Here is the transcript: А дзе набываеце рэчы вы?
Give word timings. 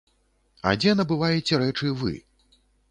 А 0.69 0.73
дзе 0.79 0.95
набываеце 1.03 1.61
рэчы 1.67 1.95
вы? 2.03 2.19